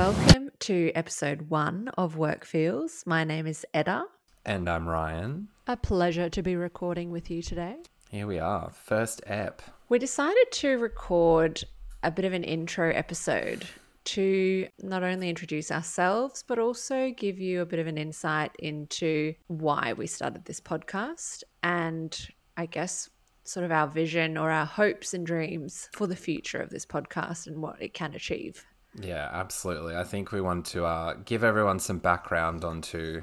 [0.00, 3.02] Welcome to episode one of Work Feels.
[3.04, 4.06] My name is Edda.
[4.46, 5.48] And I'm Ryan.
[5.66, 7.76] A pleasure to be recording with you today.
[8.10, 9.60] Here we are, first app.
[9.90, 11.62] We decided to record
[12.02, 13.66] a bit of an intro episode
[14.04, 19.34] to not only introduce ourselves, but also give you a bit of an insight into
[19.48, 22.26] why we started this podcast and
[22.56, 23.10] I guess
[23.44, 27.46] sort of our vision or our hopes and dreams for the future of this podcast
[27.46, 28.64] and what it can achieve.
[28.94, 29.96] Yeah, absolutely.
[29.96, 33.22] I think we want to uh, give everyone some background onto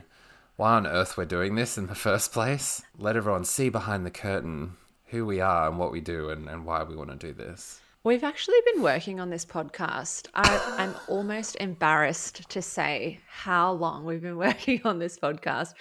[0.56, 2.82] why on earth we're doing this in the first place.
[2.98, 4.78] Let everyone see behind the curtain
[5.08, 7.80] who we are and what we do and, and why we want to do this.
[8.04, 10.28] We've actually been working on this podcast.
[10.34, 15.74] I, I'm almost embarrassed to say how long we've been working on this podcast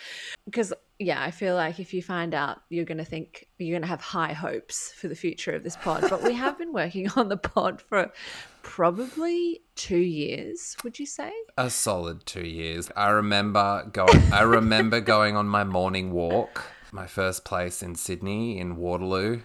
[0.44, 3.82] because, yeah, I feel like if you find out, you're going to think you're going
[3.82, 6.06] to have high hopes for the future of this pod.
[6.08, 8.10] But we have been working on the pod for
[8.62, 11.32] probably two years, would you say?
[11.58, 12.90] A solid two years.
[12.96, 14.32] I remember going.
[14.32, 16.64] I remember going on my morning walk.
[16.92, 19.42] My first place in Sydney, in Waterloo.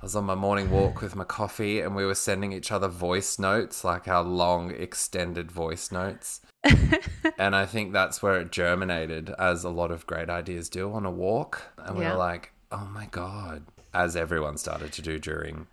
[0.00, 2.88] I was on my morning walk with my coffee, and we were sending each other
[2.88, 6.40] voice notes, like our long, extended voice notes.
[7.38, 11.04] and I think that's where it germinated, as a lot of great ideas do on
[11.04, 11.62] a walk.
[11.76, 12.12] And we Yeah.
[12.12, 15.66] were like, oh my God, as everyone started to do during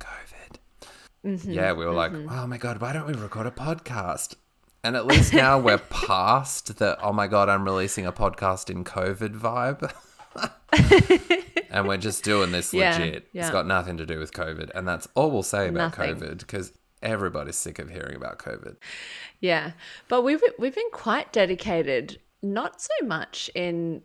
[0.00, 0.56] COVID.
[1.26, 1.52] Mm-hmm.
[1.52, 2.32] yeah, we were like, mm-hmm.
[2.32, 4.34] oh my God, why don't we record a podcast?
[4.82, 8.82] And at least now we're past the, oh my God, I'm releasing a podcast in
[8.82, 9.92] COVID vibe.
[11.72, 13.28] and we're just doing this Yeah, legit.
[13.32, 13.42] yeah.
[13.42, 14.70] It's got nothing to do with COVID.
[14.74, 16.16] And that's all we'll say about Nothing.
[16.16, 18.76] COVID because everybody's sick of hearing about COVID.
[19.40, 19.72] Yeah,
[20.08, 24.02] but we've we've been quite dedicated, not so much in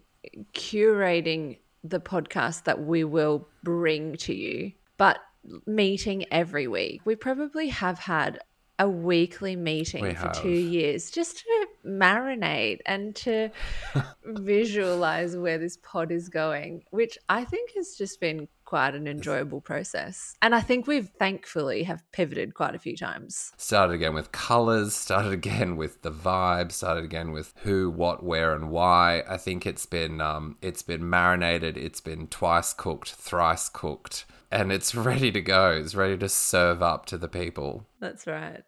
[0.54, 5.20] curating the podcast that we will bring to you, but
[5.66, 7.02] meeting every week.
[7.06, 8.40] We probably have had
[8.80, 10.42] a weekly meeting We for have.
[10.42, 13.50] two years just to marinate and to
[14.26, 19.61] visualize where this pod is going, which I think has just been quite an enjoyable
[19.61, 20.36] process.
[20.42, 23.54] And I think we've thankfully have pivoted quite a few times.
[23.58, 28.54] Started again with colors, started again with the vibe, started again with who, what, where,
[28.54, 29.23] and why.
[29.27, 34.71] I think it's been um, it's been marinated, it's been twice cooked, thrice cooked, and
[34.71, 35.71] it's ready to go.
[35.71, 37.85] It's ready to serve up to the people.
[37.99, 38.63] That's right.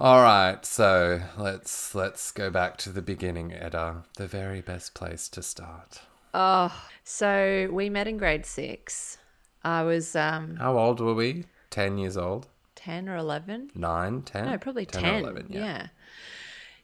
[0.00, 4.04] All right, so let's let's go back to the beginning, Edda.
[4.16, 6.02] The very best place to start.
[6.32, 9.18] Oh, so we met in grade six.
[9.64, 11.46] I was um, How old were we?
[11.70, 12.46] Ten years old?
[12.76, 13.72] 10 or 11.
[13.74, 14.22] Nine?
[14.22, 14.46] Ten?
[14.46, 15.02] No, probably 10.
[15.02, 15.60] 10 or 11, yeah.
[15.60, 15.86] yeah.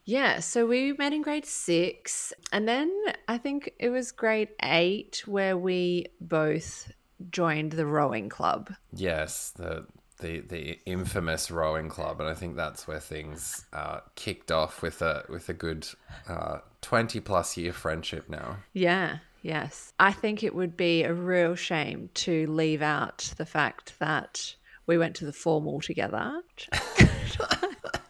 [0.04, 0.40] Yeah.
[0.40, 2.32] so we met in grade six.
[2.52, 2.92] And then
[3.28, 6.92] I think it was grade eight where we both
[7.30, 8.72] joined the rowing club.
[8.92, 9.86] Yes, the
[10.20, 15.02] the the infamous rowing club, and I think that's where things uh, kicked off with
[15.02, 15.88] a with a good
[16.28, 18.58] uh, twenty plus year friendship now.
[18.72, 19.92] Yeah, yes.
[19.98, 24.54] I think it would be a real shame to leave out the fact that
[24.86, 26.42] we went to the formal together.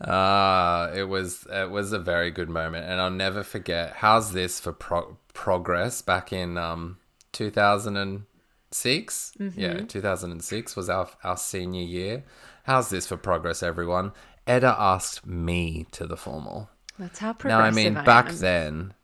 [0.00, 3.94] Ah, it was it was a very good moment, and I'll never forget.
[3.96, 6.02] How's this for pro- progress?
[6.02, 6.98] Back in um
[7.32, 8.24] two thousand and
[8.70, 12.24] six, yeah, two thousand and six was our our senior year.
[12.64, 14.12] How's this for progress, everyone?
[14.46, 16.68] Edda asked me to the formal.
[16.98, 18.36] That's how Now, I mean, I back am.
[18.38, 18.94] then,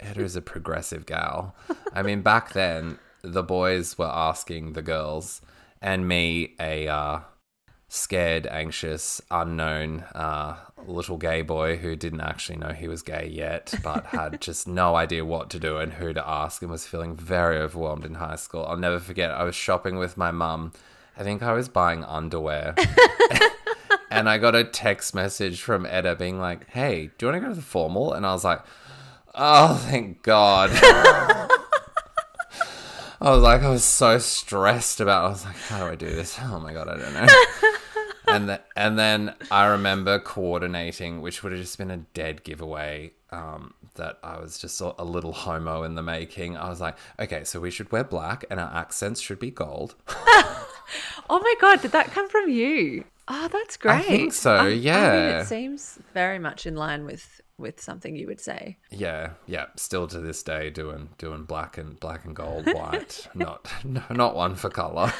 [0.00, 1.54] Edda's a progressive gal.
[1.92, 5.40] I mean, back then, the boys were asking the girls,
[5.82, 7.20] and me, a uh,
[7.90, 10.56] scared, anxious, unknown uh,
[10.86, 14.94] little gay boy who didn't actually know he was gay yet, but had just no
[14.94, 18.36] idea what to do and who to ask, and was feeling very overwhelmed in high
[18.36, 18.64] school.
[18.64, 20.72] I'll never forget, I was shopping with my mum.
[21.16, 22.74] I think I was buying underwear.
[24.10, 27.46] And I got a text message from Edda being like, "Hey, do you want to
[27.46, 28.60] go to the formal?" And I was like,
[29.36, 30.70] "Oh, thank God."
[33.22, 35.22] I was like, I was so stressed about.
[35.22, 35.26] It.
[35.26, 37.26] I was like, "How do I do this?" Oh my God, I don't know.
[38.26, 43.12] And the, and then I remember coordinating, which would have just been a dead giveaway.
[43.32, 46.56] Um, that I was just a little homo in the making.
[46.56, 49.94] I was like, okay, so we should wear black, and our accents should be gold.
[51.28, 53.04] Oh my god, did that come from you?
[53.28, 53.94] Oh, that's great.
[53.94, 55.40] I think so, I mean, yeah.
[55.40, 58.78] it seems very much in line with with something you would say.
[58.90, 59.66] Yeah, yeah.
[59.76, 63.28] Still to this day, doing doing black and black and gold, white.
[63.34, 65.12] not no, not one for color.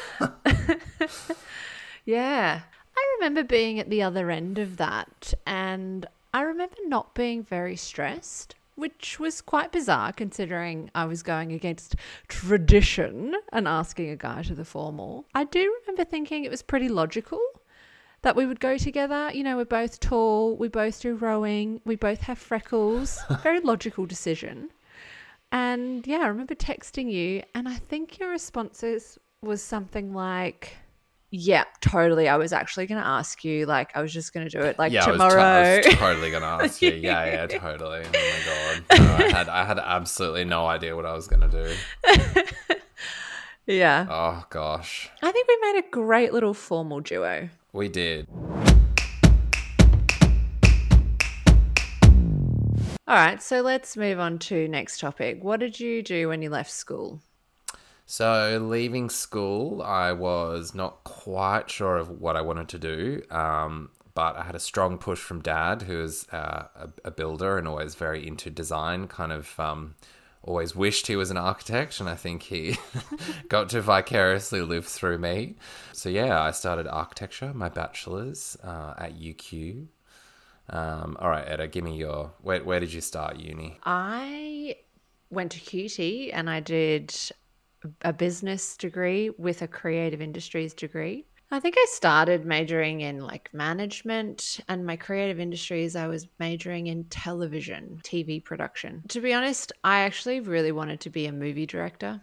[2.05, 2.63] Yeah.
[3.21, 7.77] I remember being at the other end of that and I remember not being very
[7.77, 11.97] stressed, which was quite bizarre considering I was going against
[12.29, 15.27] tradition and asking a guy to the formal.
[15.35, 17.43] I do remember thinking it was pretty logical
[18.23, 19.31] that we would go together.
[19.35, 23.19] You know, we're both tall, we both do rowing, we both have freckles.
[23.43, 24.71] Very logical decision.
[25.53, 30.79] And yeah, I remember texting you, and I think your responses was something like,
[31.31, 32.29] yeah, totally.
[32.29, 34.79] I was actually going to ask you, like, I was just going to do it
[34.79, 35.41] like yeah, tomorrow.
[35.41, 36.91] I was, to- I was totally gonna ask you.
[36.93, 38.03] Yeah, yeah, totally.
[38.05, 41.49] Oh my god, no, I had I had absolutely no idea what I was gonna
[41.49, 41.73] do.
[43.67, 44.07] yeah.
[44.11, 47.49] Oh gosh, I think we made a great little formal duo.
[47.73, 48.27] we did.
[53.07, 55.43] All right, so let's move on to next topic.
[55.43, 57.21] What did you do when you left school?
[58.11, 63.23] So leaving school, I was not quite sure of what I wanted to do.
[63.31, 67.57] Um, but I had a strong push from dad, who is uh, a, a builder
[67.57, 69.95] and always very into design, kind of um,
[70.43, 72.01] always wished he was an architect.
[72.01, 72.79] And I think he
[73.49, 75.55] got to vicariously live through me.
[75.93, 79.87] So, yeah, I started architecture, my bachelor's uh, at UQ.
[80.69, 82.33] Um, all right, Edda, give me your.
[82.43, 83.79] Where, where did you start uni?
[83.85, 84.79] I
[85.31, 87.15] went to QT and I did
[88.03, 91.27] a business degree with a creative industries degree.
[91.53, 96.87] I think I started majoring in like management and my creative industries, I was majoring
[96.87, 99.03] in television, TV production.
[99.09, 102.21] To be honest, I actually really wanted to be a movie director.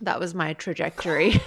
[0.00, 1.40] That was my trajectory.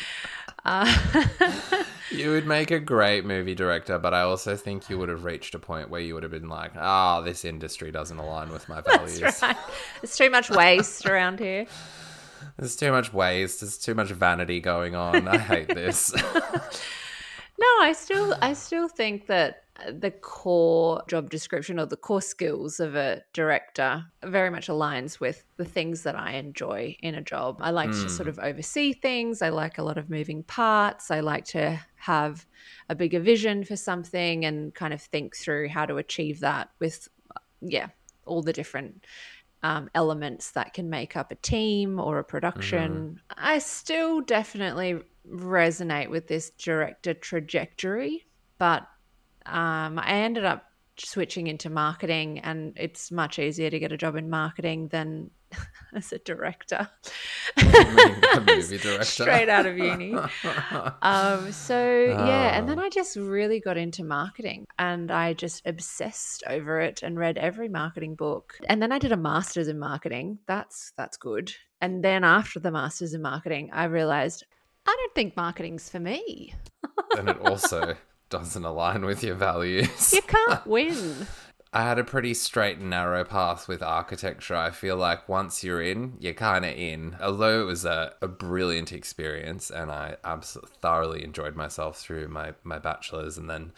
[0.64, 0.94] uh,
[2.12, 5.54] You would make a great movie director, but I also think you would have reached
[5.54, 8.80] a point where you would have been like, ah, this industry doesn't align with my
[8.86, 9.22] values.
[9.40, 9.56] right.
[10.00, 11.66] There's too much waste around here.
[12.58, 13.60] There's too much waste.
[13.60, 15.28] There's too much vanity going on.
[15.28, 16.14] I hate this.
[17.62, 22.80] No, I still I still think that the core job description or the core skills
[22.80, 27.58] of a director very much aligns with the things that I enjoy in a job.
[27.60, 28.30] I like to sort hmm.
[28.30, 29.42] of oversee things.
[29.42, 31.12] I like a lot of moving parts.
[31.12, 32.46] I like to have
[32.88, 37.08] a bigger vision for something and kind of think through how to achieve that with
[37.60, 37.88] yeah,
[38.26, 39.06] all the different
[39.62, 43.20] um, elements that can make up a team or a production.
[43.36, 48.26] I still definitely resonate with this director trajectory,
[48.58, 48.82] but
[49.46, 50.64] um, I ended up
[50.98, 55.30] switching into marketing, and it's much easier to get a job in marketing than
[55.96, 56.88] as a director.
[57.56, 59.04] a movie director.
[59.04, 60.16] Straight out of uni.
[61.02, 66.42] Um, so yeah, and then I just really got into marketing and I just obsessed
[66.46, 68.54] over it and read every marketing book.
[68.68, 70.38] And then I did a master's in marketing.
[70.46, 71.52] That's that's good.
[71.80, 74.44] And then after the master's in marketing, I realized
[74.86, 76.54] I don't think marketing's for me.
[77.16, 77.96] and it also
[78.30, 80.12] doesn't align with your values.
[80.12, 81.26] You can't win.
[81.74, 84.54] I had a pretty straight and narrow path with architecture.
[84.54, 87.16] I feel like once you're in, you're kind of in.
[87.20, 92.52] Although it was a, a brilliant experience and I absolutely thoroughly enjoyed myself through my,
[92.62, 93.72] my bachelor's and then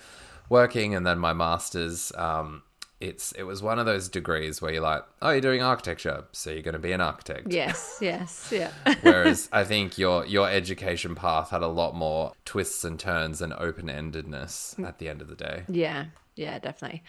[0.49, 2.11] working and then my master's.
[2.17, 2.63] Um,
[3.01, 6.51] it's it was one of those degrees where you're like, oh, you're doing architecture, so
[6.51, 7.53] you're going to be an architect.
[7.53, 8.71] Yes, yes, yeah.
[9.03, 13.53] Whereas I think your your education path had a lot more twists and turns and
[13.55, 15.65] open endedness at the end of the day.
[15.69, 17.03] Yeah, yeah, definitely.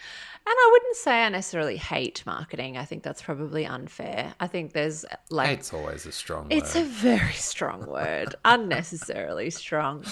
[0.45, 2.77] And I wouldn't say I necessarily hate marketing.
[2.77, 4.33] I think that's probably unfair.
[4.39, 6.81] I think there's like it's always a strong It's word.
[6.81, 10.05] a very strong word, unnecessarily strong.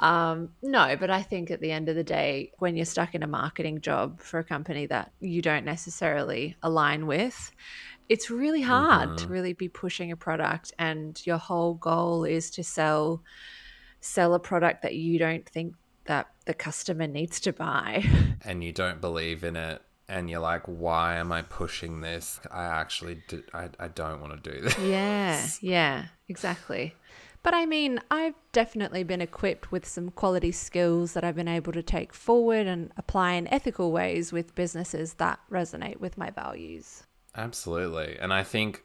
[0.00, 3.22] Um, no, but I think at the end of the day, when you're stuck in
[3.22, 7.52] a marketing job for a company that you don't necessarily align with,
[8.10, 12.62] it's really hard to really be pushing a product, and your whole goal is to
[12.64, 13.22] sell
[14.00, 15.74] sell a product that you don't think
[16.06, 18.04] that the customer needs to buy.
[18.44, 22.64] and you don't believe in it and you're like why am i pushing this i
[22.64, 26.94] actually do, I, I don't want to do this Yeah, yeah, exactly.
[27.42, 31.72] But I mean, I've definitely been equipped with some quality skills that I've been able
[31.74, 37.02] to take forward and apply in ethical ways with businesses that resonate with my values.
[37.36, 38.82] absolutely and i think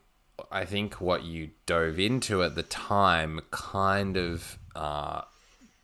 [0.52, 5.22] i think what you dove into at the time kind of uh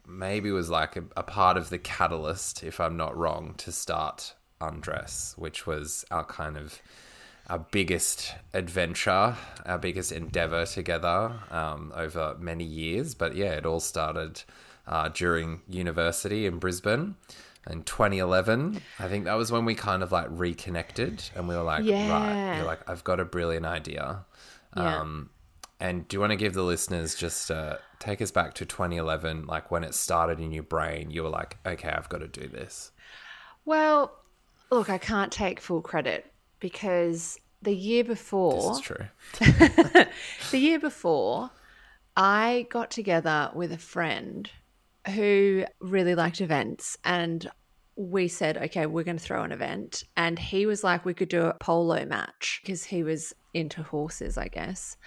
[0.07, 4.33] maybe was like a, a part of the catalyst if i'm not wrong to start
[4.61, 6.81] undress which was our kind of
[7.47, 9.35] our biggest adventure,
[9.67, 13.13] our biggest endeavor together um, over many years.
[13.13, 14.41] But yeah, it all started
[14.87, 17.13] uh, during university in Brisbane
[17.69, 18.81] in 2011.
[18.97, 21.85] I think that was when we kind of like reconnected and we were like, right,
[21.85, 22.57] Yeah.
[22.57, 24.25] you're like, I've got a brilliant idea.
[24.75, 25.01] Yeah.
[25.01, 25.29] Um,
[25.79, 29.45] and do you want to give the listeners just uh, take us back to 2011,
[29.47, 31.11] like when it started in your brain?
[31.11, 32.91] You were like, okay, I've got to do this.
[33.65, 34.19] Well,
[34.71, 39.05] look, I can't take full credit because the year before This is true.
[40.51, 41.49] the year before,
[42.15, 44.49] I got together with a friend
[45.13, 47.49] who really liked events and
[47.97, 50.03] we said, okay, we're going to throw an event.
[50.17, 54.37] And he was like, we could do a polo match because he was into horses,
[54.37, 54.97] I guess.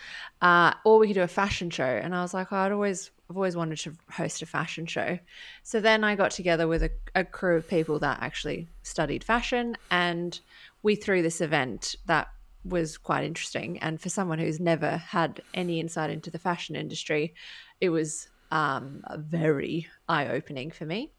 [0.40, 1.84] Uh, or we could do a fashion show.
[1.84, 5.18] And I was like, oh, I'd always, I've always wanted to host a fashion show.
[5.62, 9.76] So then I got together with a, a crew of people that actually studied fashion
[9.90, 10.40] and
[10.82, 12.28] we threw this event that
[12.64, 13.78] was quite interesting.
[13.80, 17.34] And for someone who's never had any insight into the fashion industry,
[17.82, 21.10] it was um, very eye opening for me.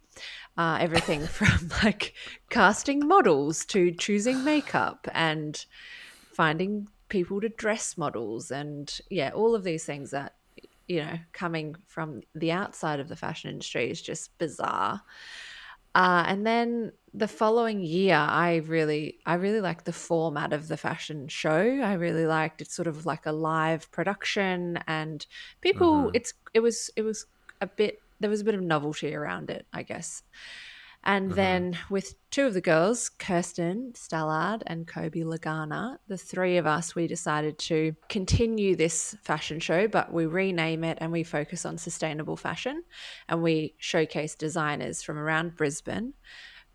[0.58, 2.14] Uh, everything from like
[2.50, 5.66] casting models to choosing makeup and
[6.34, 10.36] finding people to dress models and yeah all of these things that
[10.88, 15.02] you know coming from the outside of the fashion industry is just bizarre
[15.96, 20.78] uh, and then the following year i really i really liked the format of the
[20.78, 25.26] fashion show i really liked it sort of like a live production and
[25.62, 26.12] people Mhm.
[26.14, 27.26] it's it was it was
[27.62, 30.24] a bit there was a bit of novelty around it i guess
[31.04, 31.36] and Mhm.
[31.36, 36.94] then with two of the girls, Kirsten Stallard and Kobe Lagana, the three of us,
[36.94, 41.78] we decided to continue this fashion show, but we rename it and we focus on
[41.78, 42.84] sustainable fashion.
[43.30, 46.16] And we showcase designers from around Brisbane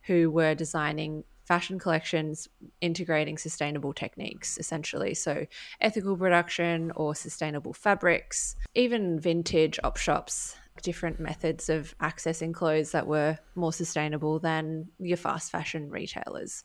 [0.07, 2.49] who were designing fashion collections
[2.81, 5.47] integrating sustainable techniques essentially so
[5.83, 13.07] ethical production or sustainable fabrics even vintage op shops different methods of accessing clothes that
[13.07, 16.65] were more sustainable than your fast fashion retailers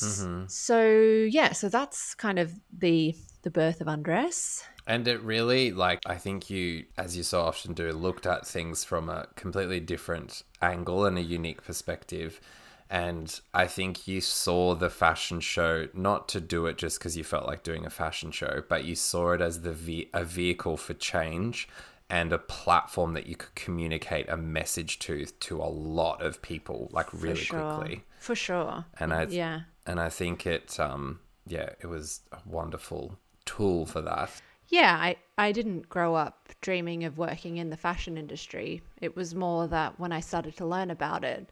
[0.00, 0.48] Mhm.
[0.48, 6.00] so yeah so that's kind of the the birth of undress And it really, like,
[6.06, 10.42] I think you, as you so often do, looked at things from a completely different
[10.62, 12.40] angle and a unique perspective.
[12.88, 17.24] And I think you saw the fashion show not to do it just because you
[17.24, 20.76] felt like doing a fashion show, but you saw it as the ve- a vehicle
[20.76, 21.68] for change
[22.08, 26.88] and a platform that you could communicate a message to to a lot of people
[26.92, 28.04] like for really sure quickly.
[28.18, 33.18] for sure And I yeah and I think it um yeah, it was a wonderful
[33.44, 34.30] tool for that.
[34.68, 38.82] Yeah, I, I didn't grow up dreaming of working in the fashion industry.
[39.00, 41.48] It was more that when I started to learn about it,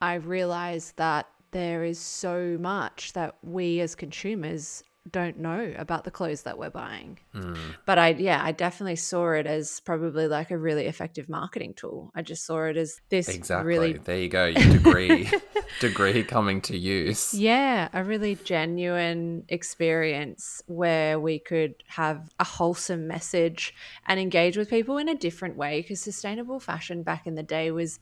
[0.00, 6.10] I realized that there is so much that we as consumers don't know about the
[6.10, 7.18] clothes that we're buying.
[7.32, 7.54] Hmm.
[7.84, 12.10] But I, yeah, I definitely saw it as probably like a really effective marketing tool.
[12.14, 13.66] I just saw it as this Exactly.
[13.66, 14.46] really There you go.
[14.46, 15.30] Your degree
[15.80, 17.34] degree coming to use.
[17.34, 23.74] Yeah, a really genuine experience where we could have a wholesome message
[24.06, 27.70] and engage with people in a different way because sustainable fashion back in the day
[27.70, 27.98] was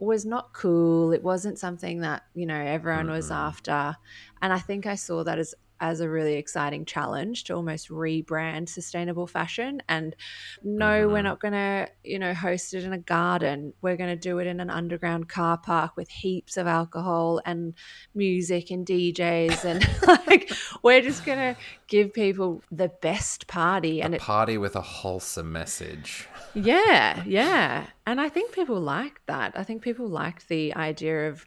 [0.00, 1.12] was not cool.
[1.12, 3.96] It wasn't something that, you know, everyone was after.
[4.42, 8.68] And I think I saw that as as a really exciting challenge to almost rebrand
[8.68, 10.14] sustainable fashion and
[10.62, 11.24] no we're Mhm.
[11.24, 14.46] not going to you know host it in a garden we're going to do it
[14.46, 17.74] in an underground car park with heaps of alcohol and
[18.14, 19.88] music and DJs and
[20.26, 24.80] like we're just going to give people the best party and A party with a
[24.82, 26.28] wholesome message.
[26.54, 31.46] yeah yeah and I think people liked that I think people liked the idea of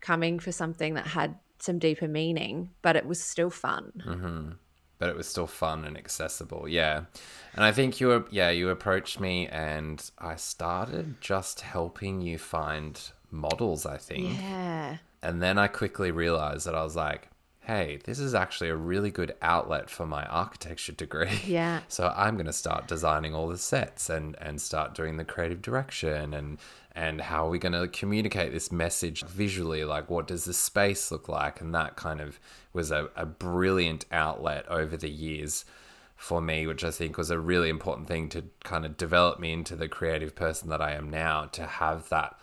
[0.00, 4.50] coming for something that had some deeper meaning but it was still fun hmm
[4.98, 6.68] But it was still fun and accessible.
[6.68, 6.96] Yeah.
[7.54, 12.38] And I think you were, yeah, you approached me and I started just helping you
[12.38, 12.94] find
[13.30, 14.38] models, I think.
[14.40, 17.22] yeah And then I quickly realized that I was like,
[17.64, 21.28] hey, this is actually a really good outlet for my architecture degree.
[21.46, 21.80] Yeah.
[21.88, 25.62] So I'm going to start designing all the sets and and start doing the creative
[25.62, 26.58] direction and
[26.94, 29.84] and how are we going to communicate this message visually?
[29.84, 31.60] Like what does the space look like?
[31.60, 32.38] And that kind of
[32.72, 35.64] was a, a brilliant outlet over the years
[36.16, 39.52] for me, which I think was a really important thing to kind of develop me
[39.52, 42.38] into the creative person that I am now, to have that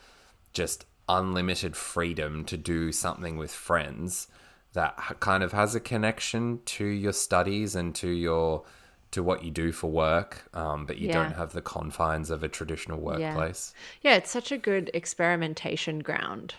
[0.54, 4.28] just unlimited freedom to do something with friends
[4.74, 8.66] that kind of has a connection to your studies and to your
[9.12, 11.10] to what you do for work um, but you Yeah.
[11.10, 16.56] don't have the confines of a traditional workplace Yeah, it's such a good experimentation ground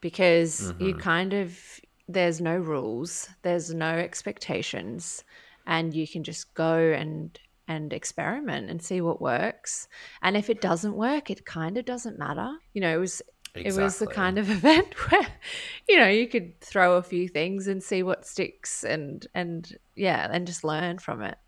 [0.00, 5.24] because you kind of there's no rules, there's no expectations,
[5.66, 7.38] and you can just go and
[7.68, 9.88] and experiment and see what works.
[10.22, 12.50] And if it doesn't work, it kind of doesn't matter.
[12.72, 13.20] You know, it was
[13.54, 15.26] it was the kind of event where
[15.88, 20.28] you know you could throw a few things and see what sticks and and yeah
[20.30, 21.38] and just learn from it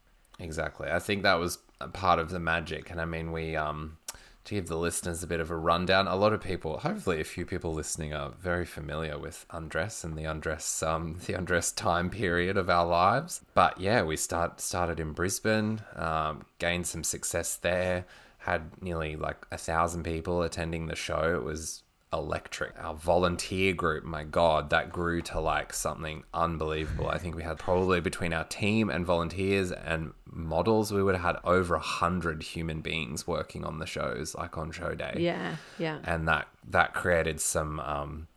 [0.41, 0.89] Exactly.
[0.91, 2.91] I think that was a part of the magic.
[2.91, 3.99] And I mean, we, um,
[4.45, 7.25] to give the listeners a bit of a rundown, a lot of people, hopefully a
[7.25, 12.11] few people listening, are very familiar with undress and the undress, um, the undress time
[12.11, 13.43] period of our lives.
[13.55, 18.07] But yeah, we start started in Brisbane, um, gained some success there,
[18.39, 21.35] had nearly like a thousand people attending the show.
[21.35, 22.73] It was electric.
[22.83, 27.09] Our volunteer group, my God, that grew to like something unbelievable.
[27.09, 31.25] I think we had probably between our team and volunteers and models, we would have
[31.25, 35.17] had over a hundred human beings working on the shows, like on show day.
[35.19, 35.99] Yeah, yeah.
[36.05, 38.29] And that that created some um,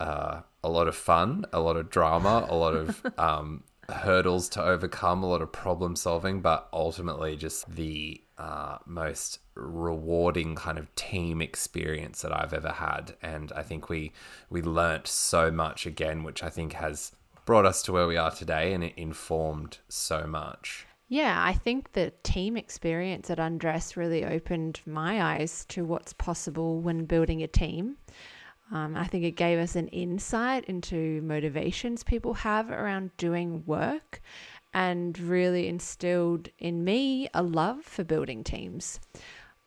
[0.00, 4.62] uh, a lot of fun, a lot of drama, a lot of um, hurdles to
[4.62, 10.94] overcome, a lot of problem solving, but ultimately just the uh, most rewarding kind of
[10.94, 13.14] team experience that I've ever had.
[13.22, 14.12] And I think we
[14.50, 17.12] we learnt so much again, which I think has
[17.44, 20.86] brought us to where we are today, and it informed so much.
[21.08, 26.80] Yeah, I think the team experience at Undress really opened my eyes to what's possible
[26.80, 27.96] when building a team.
[28.72, 34.20] Um, I think it gave us an insight into motivations people have around doing work
[34.74, 39.00] and really instilled in me a love for building teams.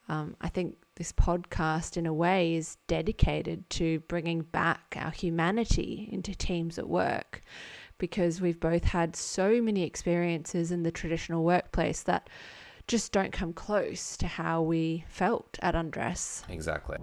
[0.10, 6.10] Um, I think this podcast, in a way, is dedicated to bringing back our humanity
[6.12, 7.42] into teams at work
[8.00, 12.30] because we've both had so many experiences in the traditional workplace that
[12.88, 16.44] just don't come close to how we felt at Undress.
[16.50, 16.98] Exactly.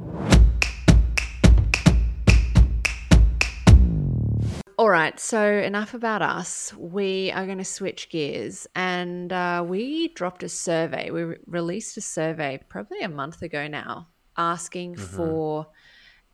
[4.78, 6.74] All right, so enough about us.
[6.76, 11.10] We are going to switch gears and uh, we dropped a survey.
[11.10, 15.16] We re- released a survey probably a month ago now asking mm-hmm.
[15.16, 15.68] for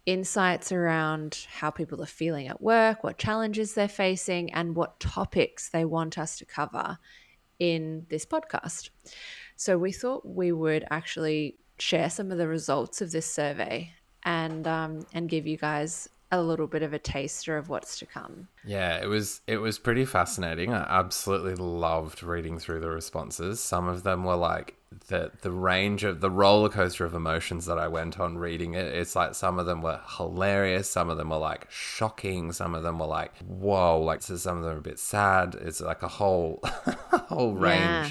[0.07, 5.69] insights around how people are feeling at work, what challenges they're facing, and what topics
[5.69, 6.99] they want us to cover
[7.61, 8.91] in this podcast.
[9.55, 13.93] So we thought we would actually share some of the results of this survey
[14.25, 18.07] and um, and give you guys a little bit of a taster of what's to
[18.07, 18.49] come.
[18.65, 20.73] Yeah, it was it was pretty fascinating.
[20.73, 23.61] I absolutely loved reading through the responses.
[23.61, 24.75] Some of them were like
[25.09, 28.87] the the range of the roller coaster of emotions that I went on reading it.
[28.87, 32.83] It's like some of them were hilarious, some of them were like shocking, some of
[32.83, 35.55] them were like whoa, like so some of them are a bit sad.
[35.61, 36.61] It's like a whole
[37.13, 37.83] a whole range.
[37.83, 38.11] Yeah.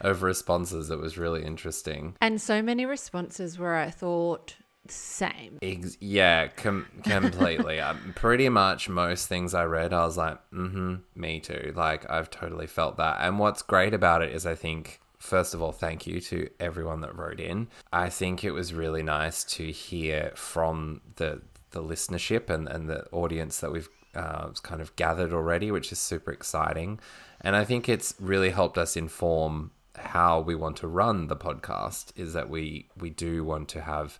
[0.00, 2.16] Of responses that was really interesting.
[2.20, 4.56] And so many responses where I thought,
[4.88, 5.58] same.
[5.62, 7.80] Ex- yeah, com- completely.
[7.80, 11.72] um, pretty much most things I read, I was like, mm-hmm, me too.
[11.76, 13.18] Like, I've totally felt that.
[13.20, 17.00] And what's great about it is I think, first of all, thank you to everyone
[17.02, 17.68] that wrote in.
[17.92, 23.06] I think it was really nice to hear from the the listenership and, and the
[23.12, 27.00] audience that we've uh, kind of gathered already, which is super exciting.
[27.40, 32.12] And I think it's really helped us inform how we want to run the podcast
[32.16, 34.18] is that we we do want to have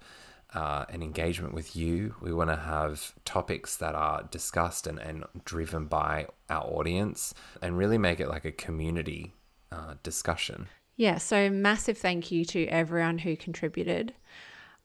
[0.55, 2.15] uh, an engagement with you.
[2.21, 7.79] We want to have topics that are discussed and, and driven by our audience and
[7.79, 9.33] really make it like a community
[9.71, 10.69] uh, discussion.
[10.97, 14.13] Yeah, so massive thank you to everyone who contributed.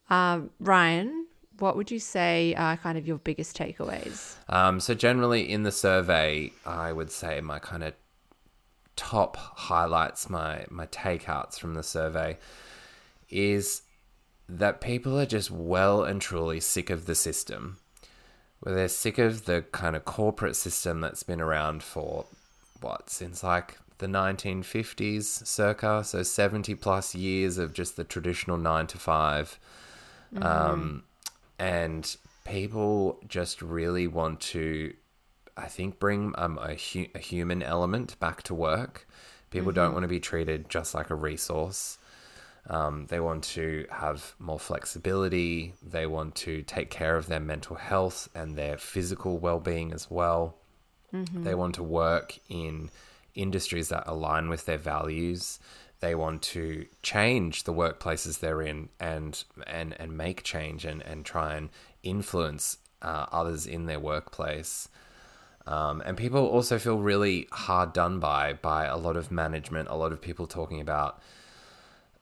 [0.09, 1.27] Um, Ryan,
[1.59, 4.35] what would you say are kind of your biggest takeaways?
[4.47, 7.93] Um, so, generally in the survey, I would say my kind of
[8.95, 12.37] top highlights, my, my takeouts from the survey
[13.29, 13.81] is
[14.49, 17.77] that people are just well and truly sick of the system.
[18.59, 22.25] Where they're sick of the kind of corporate system that's been around for
[22.81, 28.87] what, since like the 1950s circa, so 70 plus years of just the traditional nine
[28.87, 29.59] to 5
[30.33, 30.43] mm-hmm.
[30.43, 31.03] um,
[31.59, 34.93] and people just really want to,
[35.55, 39.07] I think, bring um, a, hu- a human element back to work.
[39.49, 39.75] People mm-hmm.
[39.75, 41.97] don't want to be treated just like a resource.
[42.69, 45.73] Um, they want to have more flexibility.
[45.81, 50.11] They want to take care of their mental health and their physical well being as
[50.11, 50.57] well.
[51.13, 51.43] Mm-hmm.
[51.43, 52.89] They want to work in
[53.35, 55.59] industries that align with their values.
[56.01, 61.25] They want to change the workplaces they're in and and and make change and, and
[61.25, 61.69] try and
[62.03, 64.89] influence uh, others in their workplace.
[65.65, 69.95] Um, and people also feel really hard done by by a lot of management, a
[69.95, 71.21] lot of people talking about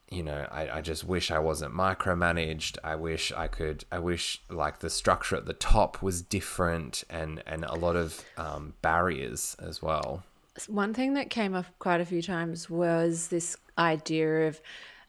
[0.10, 2.78] you know, I, I just wish I wasn't micromanaged.
[2.84, 7.41] I wish I could, I wish like the structure at the top was different and,
[7.48, 10.24] and a lot of um, barriers as well.
[10.68, 14.62] One thing that came up quite a few times was this idea of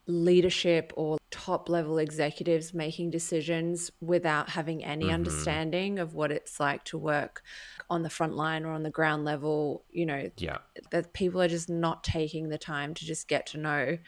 [0.09, 5.15] leadership or top level executives making decisions without having any mm-hmm.
[5.15, 7.43] understanding of what it's like to work
[7.91, 10.59] on the front line or on the ground level you know yeah
[10.91, 13.99] that people are just not taking the time to just get to know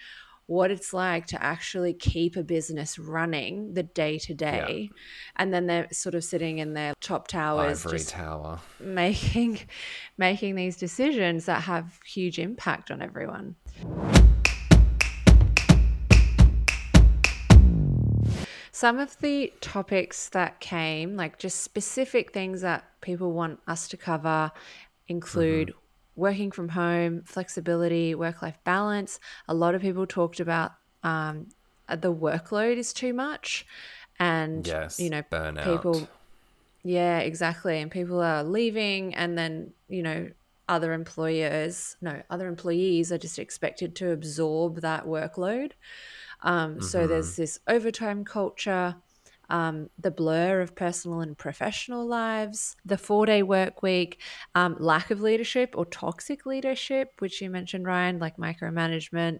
[0.49, 4.89] what it's like to actually keep a business running the day to day.
[5.37, 8.59] And then they're sort of sitting in their top towers Ivory just tower.
[8.81, 9.61] making
[10.17, 13.57] making these decisions that have huge impact on everyone.
[18.73, 23.99] Some of the topics that came, like just specific things that people want us to
[23.99, 24.51] cover,
[25.09, 25.88] include mm-hmm.
[26.19, 29.21] Working from home, flexibility, work life balance.
[29.49, 31.49] A lot of people talked about um,
[31.89, 33.65] the workload is too much.
[34.19, 34.99] And, Yes.
[34.99, 35.65] you know, burnout.
[35.65, 36.11] people
[36.85, 37.81] yeah, exactly.
[37.81, 40.31] And people are leaving, and then, you know,
[40.69, 45.73] other employers, no, other employees are just expected to absorb that workload.
[46.43, 47.09] Um, So Mm-hmm.
[47.09, 48.97] there's this overtime culture,
[49.51, 54.21] um, the blur of personal and professional lives, the four day work week,
[54.55, 59.39] um, lack of leadership or toxic leadership, which you mentioned, Ryan, like micromanagement,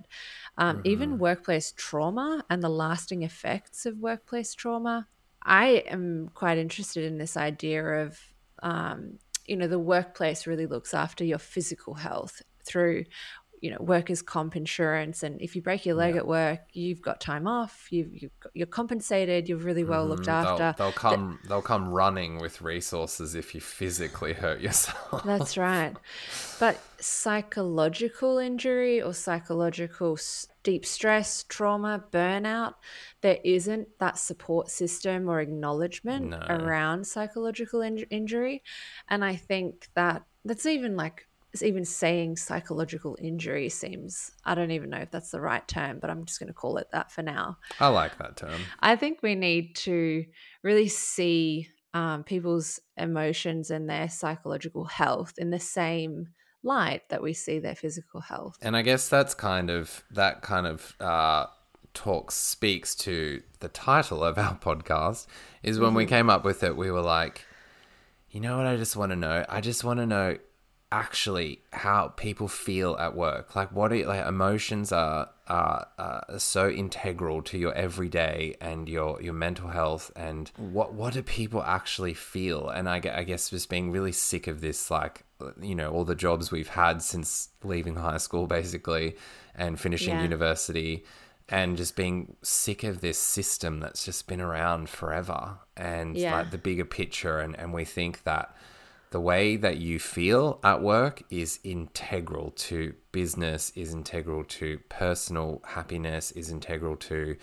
[0.57, 5.07] um, even workplace trauma and the lasting effects of workplace trauma.
[5.43, 8.19] I am quite interested in this idea of,
[8.63, 13.05] um, you know, the workplace really looks after your physical health through,
[13.61, 15.23] you know, workers' comp insurance.
[15.23, 18.53] And if you break your leg at work, you've got time off, you've, you've got,
[18.55, 20.75] you're compensated, you're really well looked Mm, after.
[20.77, 21.39] They'll, they'll come.
[21.49, 25.23] They'll come running with resources if you physically hurt yourself.
[25.25, 25.95] That's right.
[26.59, 32.75] But psychological injury or psychological s- deep stress, trauma, burnout,
[33.21, 36.45] there isn't that support system or acknowledgement No.
[36.49, 38.63] around psychological in- injury.
[39.09, 41.28] And I think that that's even like,
[41.63, 46.11] even saying psychological injury seems, I don't even know if that's the right term, but
[46.11, 47.59] I'm just going to call it that for now.
[47.81, 48.61] I like that term.
[48.81, 50.25] I think we need to
[50.63, 56.29] really see um, people's emotions and their psychological health in the same
[56.63, 58.57] light that we see their physical health.
[58.63, 61.47] And I guess that's kind of that kind of uh,
[61.95, 65.27] talk speaks to the title of our podcast.
[65.63, 67.45] Is when we came up with it, we were like,
[68.31, 68.67] you know what?
[68.67, 69.45] I just want to know.
[69.49, 70.37] I just want to know
[70.91, 73.55] actually how people feel at work.
[73.55, 79.21] Like what are like emotions are are, are so integral to your everyday and your
[79.21, 82.69] your mental health and what what do people actually feel?
[82.69, 85.25] And I, I guess just being really sick of this like
[85.61, 89.15] you know all the jobs we've had since leaving high school basically
[89.55, 90.23] and finishing Yeah.
[90.23, 91.05] university
[91.51, 96.35] and just being sick of this system that's just been around forever and Yeah.
[96.37, 98.55] like the bigger picture and, and we think that
[99.11, 105.63] the way that you feel at work is integral to business is integral to personal
[105.65, 107.37] happiness is integral to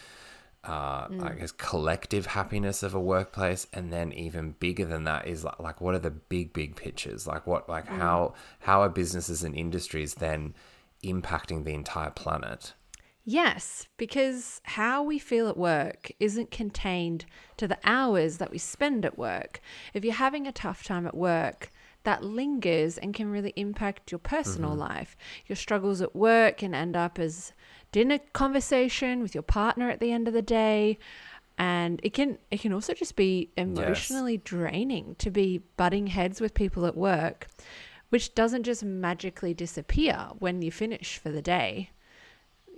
[0.68, 5.44] uh, I guess collective happiness of a workplace, and then even bigger than that is
[5.44, 7.28] like, like what are the big big pictures?
[7.28, 10.56] Like what like how how are businesses and industries then
[11.04, 12.74] impacting the entire planet?
[13.28, 17.26] Yes, because how we feel at work isn't contained
[17.58, 19.62] to the hours that we spend at work.
[19.96, 21.72] If you're having a tough time at work,
[22.04, 24.82] that lingers and can really impact your personal mm-hmm.
[24.82, 25.18] life.
[25.48, 27.52] Your struggles at work can end up as
[27.92, 31.00] dinner conversation with your partner at the end of the day.
[31.58, 36.54] And it can it can also just be emotionally draining to be butting heads with
[36.54, 37.48] people at work,
[38.10, 41.90] which doesn't just magically disappear when you finish for the day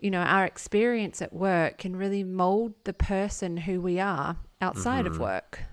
[0.01, 5.07] you know, our experience at work can really mold the person who we are outside
[5.07, 5.23] of mm-hmm.
[5.23, 5.63] work.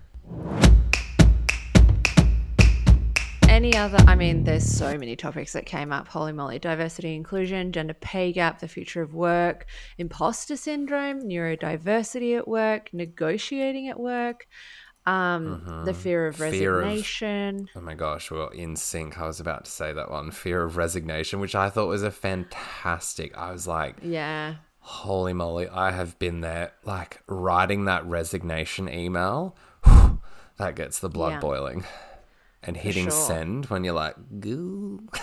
[3.47, 6.09] Any other, I mean, there's so many topics that came up.
[6.09, 12.47] Holy moly, diversity, inclusion, gender pay gap, the future of work, imposter syndrome, neurodiversity at
[12.47, 14.47] work, negotiating at work,
[15.05, 17.69] um, the fear of Fear of- resignation.
[17.75, 19.19] Oh my gosh, we're in sync.
[19.19, 22.11] I was about to say that one, fear of resignation, which I thought was a
[22.11, 23.37] fantastic.
[23.37, 24.55] I was like, yeah.
[24.79, 29.55] holy moly, I have been there, like writing that resignation email.
[30.57, 31.39] that gets the blood Yeah.
[31.39, 31.83] boiling,
[32.63, 33.11] and hitting sure.
[33.11, 35.07] send when you're like, goo.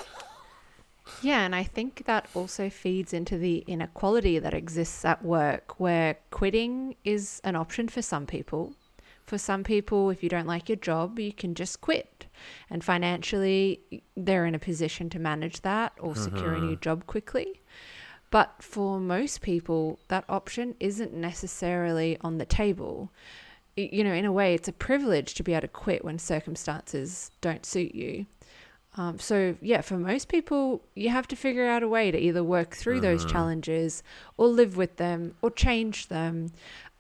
[1.20, 6.16] Yeah, and I think that also feeds into the inequality that exists at work, where
[6.30, 8.72] quitting is an option for some people.
[9.26, 12.26] For some people, if you don't like your job, you can just quit.
[12.68, 17.62] And financially, they're in a position to manage that or secure a new job quickly.
[18.30, 23.12] But for most people, that option isn't necessarily on the table.
[23.76, 27.30] You know, in a way, it's a privilege to be able to quit when circumstances
[27.40, 28.26] don't suit you.
[28.96, 32.44] Um, so, yeah, for most people, you have to figure out a way to either
[32.44, 34.02] work through those challenges
[34.36, 36.52] or live with them or change them.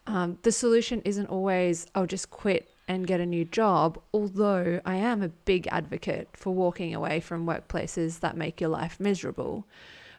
[0.06, 4.96] Um, the solution isn't always, I'll just quit and get a new job, although I
[4.96, 9.66] am a big advocate for walking away from workplaces that make your life miserable.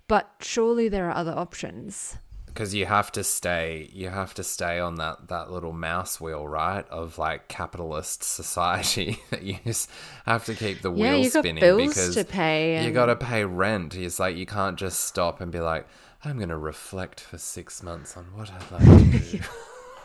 [0.08, 2.18] But surely there are other options.
[2.46, 6.48] because you have to stay you have to stay on that that little mouse wheel
[6.48, 9.90] right of like capitalist society that you just
[10.26, 12.94] have to keep the Yeah, wheel you got spinning bills because to pay you and-
[12.94, 15.88] got to pay rent it's like you can't just stop and be like
[16.24, 19.40] i'm going to reflect for six months on what i'd like to do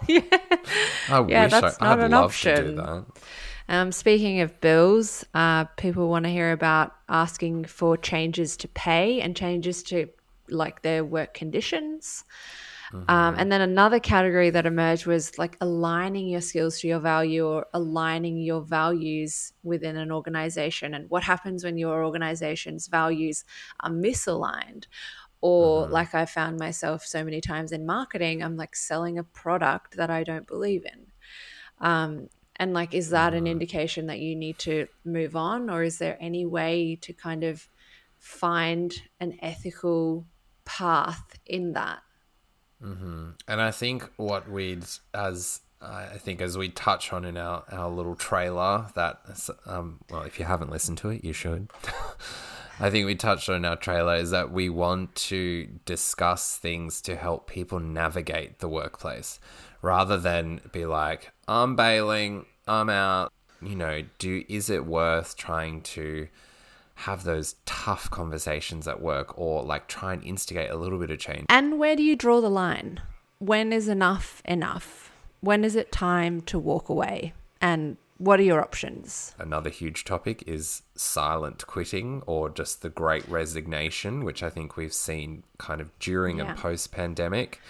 [1.08, 2.62] i Yeah, wish that's I, not i'd an love to option.
[2.62, 3.04] do that
[3.68, 9.20] Um, speaking of bills, uh, people want to hear about asking for changes to pay
[9.20, 10.08] and changes to
[10.50, 12.24] like their work conditions.
[13.08, 17.46] Um, and then another category that emerged was like aligning your skills to your value
[17.46, 20.94] or aligning your values within an organization.
[20.94, 23.44] And what happens when your organization's values
[23.80, 24.87] are misaligned?
[25.40, 29.96] Or, like I found myself so many times in marketing, I'm like selling a product
[29.96, 31.07] that I don't believe in.
[31.81, 35.98] Um, and like, is that an indication that you need to move on, or is
[35.98, 37.68] there any way to kind of
[38.18, 40.27] find an ethical
[40.64, 42.01] path in that?
[42.83, 43.31] Mm-hmm.
[43.46, 47.88] And I think what we'd, as I think, as we touch on in our, our
[47.88, 49.20] little trailer, that,
[49.66, 51.70] um, well, if you haven't listened to it, you should.
[52.81, 57.17] I think we touched on our trailer is that we want to discuss things to
[57.17, 59.41] help people navigate the workplace
[59.83, 63.33] rather than be like, I'm bailing, I'm out.
[63.61, 66.29] You know, do is it worth trying to
[66.95, 71.19] have those tough conversations at work or like try and instigate a little bit of
[71.19, 71.47] change?
[71.49, 73.01] And where do you draw the line?
[73.41, 75.11] When is enough enough?
[75.41, 77.33] When is it time to walk away?
[77.61, 79.35] And what are your options?
[79.38, 84.92] Another huge topic is silent quitting or just the great resignation, which I think we've
[84.92, 86.50] seen kind of during Yeah.
[86.50, 87.61] and post pandemic.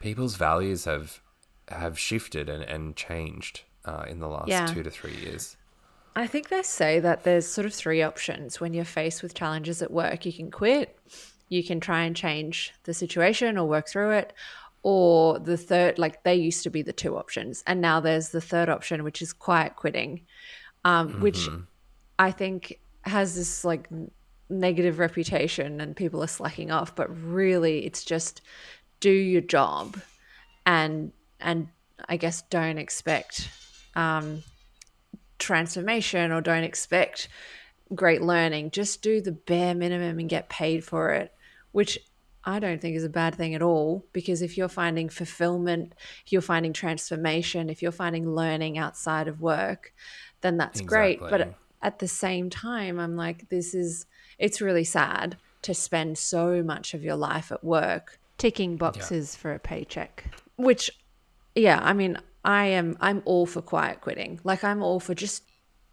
[0.00, 1.20] People's values have
[1.68, 4.66] have shifted and, and changed uh, in the last Yeah.
[4.66, 5.56] two to three years.
[6.14, 9.80] I think they say that there's sort of three options when you're faced with challenges
[9.82, 10.26] at work.
[10.26, 10.96] You can quit,
[11.48, 14.32] you can try and change the situation or work through it,
[14.84, 17.64] or the third, like they used to be the two options.
[17.66, 20.20] And now there's the third option, which is quiet quitting,
[20.84, 21.48] um, which
[22.18, 24.10] I think has this like n-
[24.50, 28.42] negative reputation and people are slacking off, but really it's just
[29.00, 29.98] do your job
[30.66, 31.68] and, and
[32.06, 33.48] I guess don't expect
[33.96, 34.42] um,
[35.38, 37.28] transformation or don't expect
[37.94, 38.70] great learning.
[38.70, 41.32] Just do the bare minimum and get paid for it,
[41.72, 41.98] which
[42.46, 44.04] I don't think is a bad thing at all.
[44.12, 49.40] Because if you're finding fulfillment, if you're finding transformation, if you're finding learning outside of
[49.40, 49.92] work,
[50.40, 51.20] then that's great.
[51.20, 54.06] But at the same time, I'm like, this is,
[54.38, 59.52] it's really sad to spend so much of your life at work ticking boxes for
[59.54, 60.24] a paycheck,
[60.56, 60.90] which
[61.54, 64.40] yeah, I mean, I am I'm all for quiet quitting.
[64.44, 65.44] Like I'm all for just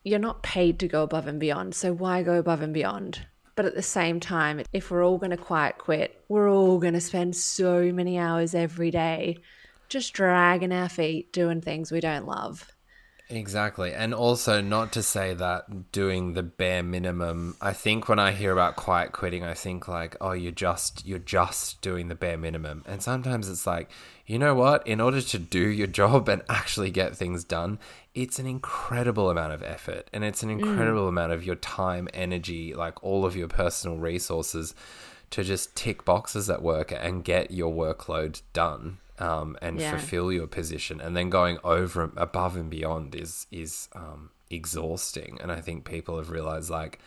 [0.03, 3.25] you're not paid to go above and beyond, so why go above and beyond?
[3.55, 6.93] But at the same time, if we're all going to quiet quit, we're all going
[6.93, 9.37] to spend so many hours every day
[9.89, 12.73] just dragging our feet doing things we don't love.
[13.31, 13.93] Exactly.
[13.93, 17.55] And also, not to say that doing the bare minimum.
[17.61, 21.19] I think when I hear about quiet quitting, I think like, oh, you're just you're
[21.19, 22.83] just doing the bare minimum.
[22.85, 23.89] And sometimes it's like,
[24.25, 24.85] you know what?
[24.85, 27.79] In order to do your job and actually get things done,
[28.13, 32.73] it's an incredible amount of effort and it's an incredible amount of your time, energy,
[32.73, 34.75] like all of your personal resources
[35.29, 39.91] to just tick boxes at work and get your workload done um, and Yeah.
[39.91, 40.99] fulfill your position.
[40.99, 45.37] And then going over above and beyond is is um, exhausting.
[45.41, 46.99] And I think people have realized like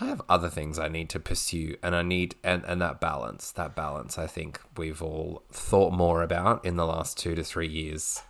[0.00, 3.52] I have other things I need to pursue, and I need and and that balance,
[3.52, 4.16] that balance.
[4.16, 8.22] I think we've all thought more about in the last two to three years.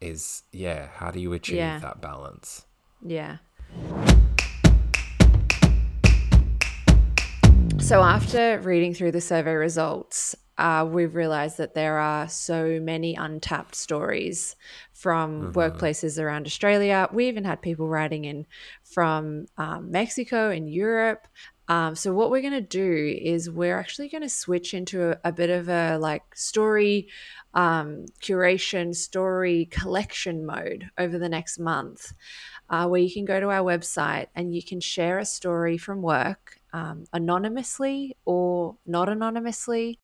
[0.00, 1.78] Is yeah, how do you achieve Yeah.
[1.78, 2.66] that balance?
[3.02, 3.38] Yeah.
[7.78, 13.14] So, after reading through the survey results, uh, we've realized that there are so many
[13.14, 14.56] untapped stories
[14.92, 17.08] from workplaces around Australia.
[17.12, 18.46] We even had people writing in
[18.82, 21.28] from um, Mexico and Europe.
[21.68, 25.18] Um, so, what we're going to do is we're actually going to switch into a,
[25.24, 27.08] a bit of a like story
[27.54, 32.12] um, curation, story collection mode over the next month
[32.68, 36.02] uh, where you can go to our website and you can share a story from
[36.02, 39.98] work um, anonymously or not anonymously,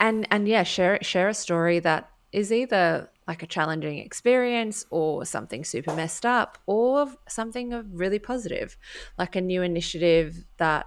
[0.00, 5.24] and and yeah, share share a story that is either like a challenging experience or
[5.24, 8.76] something super messed up or something really positive,
[9.18, 10.86] like a new initiative that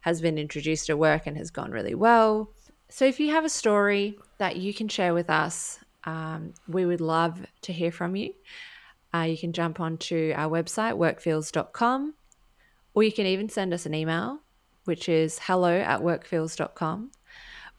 [0.00, 2.50] has been introduced at work and has gone really well.
[2.88, 7.00] So if you have a story that you can share with us, um, we would
[7.00, 8.32] love to hear from you.
[9.14, 12.14] Uh, you can jump onto our website, workfeels.com,
[12.94, 14.40] or you can even send us an email,
[14.84, 17.10] which is hello at workfeels.com.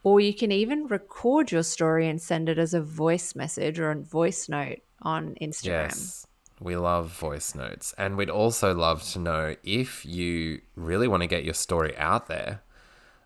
[0.04, 3.92] or you can even record your story and send it as a voice message or
[3.92, 5.90] a voice note on Instagram.
[5.90, 6.26] Yes.
[6.62, 7.94] We love voice notes.
[7.98, 12.28] And we'd also love to know if you really want to get your story out
[12.28, 12.62] there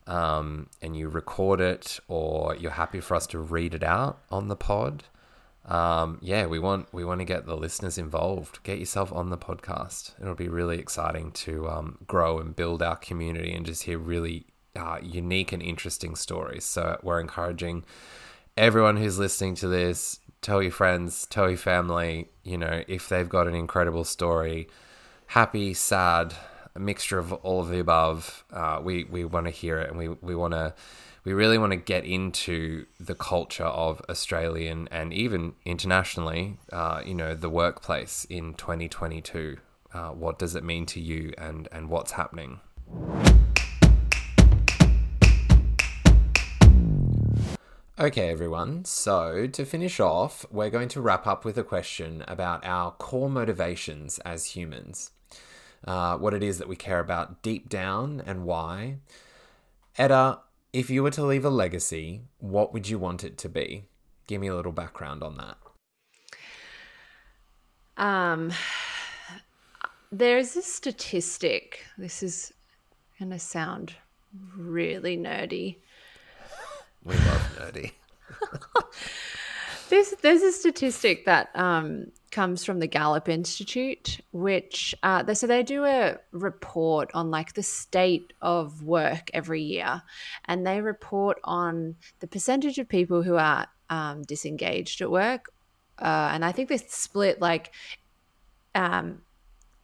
[0.07, 4.47] um, and you record it or you're happy for us to read it out on
[4.47, 5.03] the pod.
[5.65, 8.61] Um, yeah, we want we want to get the listeners involved.
[8.63, 10.13] Get yourself on the podcast.
[10.21, 14.45] It'll be really exciting to um, grow and build our community and just hear really
[14.75, 16.63] uh, unique and interesting stories.
[16.63, 17.83] So we're encouraging
[18.55, 23.27] everyone who's listening to this tell your friends, tell your family, you know, if they've
[23.27, 24.67] got an incredible story,
[25.25, 26.35] happy, sad,
[26.75, 28.43] a mixture of all of the above.
[28.53, 30.73] Uh, we we want to hear it, and we we want to.
[31.23, 37.15] We really want to get into the culture of Australian and even internationally, uh, you
[37.15, 39.57] know, the workplace in 2022.
[39.91, 42.59] Uh, what does it mean to you and, and what's happening?
[47.97, 48.83] Okay, everyone.
[48.83, 53.29] So, to finish off, we're going to wrap up with a question about our core
[53.29, 55.11] motivations as humans.
[55.87, 58.97] Uh, what it is that we care about deep down and why.
[59.97, 60.39] Etta,
[60.73, 63.85] if you were to leave a legacy, what would you want it to be?
[64.27, 65.57] Give me a little background on that.
[67.95, 68.51] Um,
[70.11, 71.85] there's a statistic.
[71.97, 72.51] This is
[73.17, 73.95] going to sound
[74.53, 75.77] really nerdy
[77.05, 77.91] we love nerdy.
[79.89, 85.63] there's there's a statistic that um, comes from the Gallup Institute, which uh, so they
[85.63, 90.01] do a report on like the state of work every year,
[90.45, 95.51] and they report on the percentage of people who are um, disengaged at work,
[95.99, 97.71] uh, and I think they split like
[98.73, 99.21] um,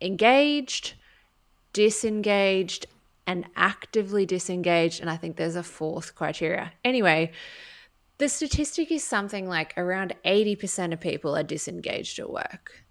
[0.02, 0.96] engaged,
[1.74, 2.88] disengaged,
[3.32, 5.00] and actively disengaged.
[5.00, 6.74] And I think there's a fourth criteria.
[6.84, 7.32] Anyway,
[8.18, 12.84] the statistic is something like around 80% of people are disengaged at work.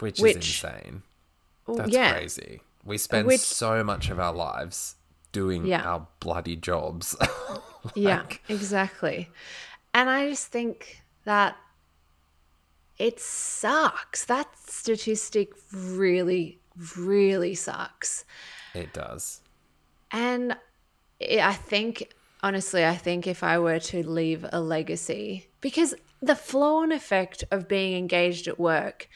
[0.00, 1.02] Which, which is insane.
[1.68, 2.14] That's yeah.
[2.14, 2.62] crazy.
[2.82, 4.96] We spend which, so much of our lives
[5.32, 5.82] doing yeah.
[5.82, 7.14] our bloody jobs.
[7.84, 9.28] like, yeah, exactly.
[9.92, 11.56] And I just think that
[12.98, 14.24] it sucks.
[14.24, 16.58] That statistic really,
[16.96, 18.24] really sucks.
[18.74, 19.40] It does.
[20.14, 20.56] And
[21.20, 26.76] I think, honestly, I think if I were to leave a legacy, because the flow
[26.76, 29.08] on effect of being engaged at work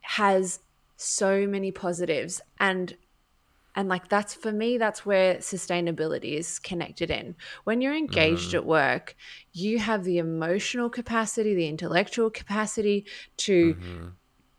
[0.00, 0.58] has
[0.96, 2.96] so many positives and
[3.74, 8.54] and like that's for me that's where sustainability is connected in when you're engaged mm.
[8.54, 9.16] at work
[9.52, 13.04] you have the emotional capacity the intellectual capacity
[13.36, 14.08] to mm-hmm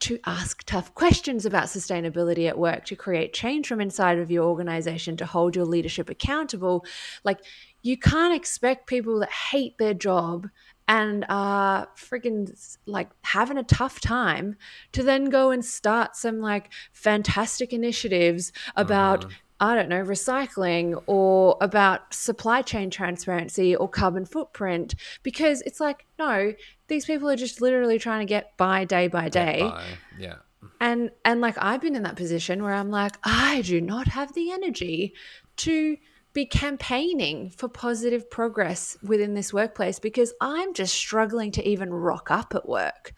[0.03, 4.43] to ask tough questions about sustainability at work, to create change from inside of your
[4.43, 6.85] organization, to hold your leadership accountable.
[7.23, 7.39] Like,
[7.83, 10.49] you can't expect people that hate their job
[10.89, 12.51] and are freaking
[12.85, 14.57] like having a tough time
[14.91, 19.31] to then go and start some like fantastic initiatives about mm-hmm.
[19.63, 26.06] I don't know, recycling or about supply chain transparency or carbon footprint because it's like,
[26.19, 26.54] no,
[26.89, 29.60] these people are just literally trying to get by day by day.
[29.62, 29.86] By.
[30.19, 30.36] Yeah.
[30.82, 34.34] And and like I've been in that position where I'm like, I do not have
[34.34, 35.13] the energy
[35.58, 35.95] to
[36.34, 42.30] be campaigning for positive progress within this workplace because I'm just struggling to even rock
[42.32, 43.13] up at work.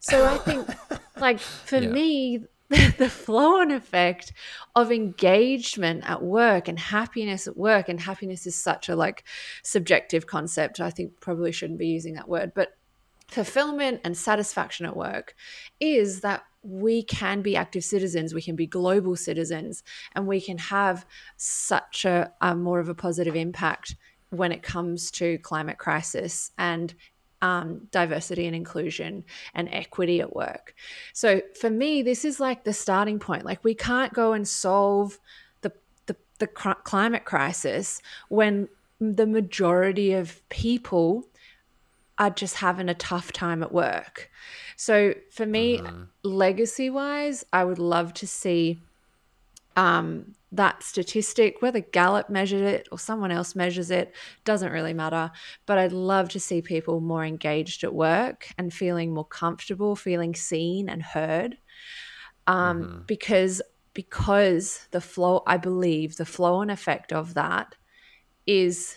[0.00, 0.68] So I think
[1.16, 1.88] like for yeah.
[1.88, 2.44] me
[2.98, 4.32] the flow on effect
[4.74, 7.88] of engagement at work and happiness at work.
[7.88, 9.24] And happiness is such a like
[9.62, 10.80] subjective concept.
[10.80, 12.52] I think probably shouldn't be using that word.
[12.54, 12.76] But
[13.28, 15.34] fulfillment and satisfaction at work
[15.80, 19.82] is that we can be active citizens we can be global citizens
[20.14, 21.04] and we can have
[21.36, 23.96] such a, a more of a positive impact
[24.30, 26.94] when it comes to climate crisis and
[27.44, 29.22] um, diversity and inclusion
[29.54, 30.74] and equity at work.
[31.12, 33.44] So for me, this is like the starting point.
[33.44, 35.20] Like we can't go and solve
[35.60, 35.70] the
[36.06, 41.28] the, the cr- climate crisis when the majority of people
[42.16, 44.30] are just having a tough time at work.
[44.76, 46.04] So for me, mm-hmm.
[46.22, 48.80] legacy wise, I would love to see
[49.76, 54.14] um, that statistic, whether Gallup measured it or someone else measures it,
[54.44, 55.30] doesn't really matter.
[55.66, 60.34] But I'd love to see people more engaged at work and feeling more comfortable, feeling
[60.34, 61.58] seen and heard.
[62.46, 62.98] Um, mm-hmm.
[63.06, 63.62] Because
[63.94, 67.76] because the flow, I believe the flow and effect of that
[68.46, 68.96] is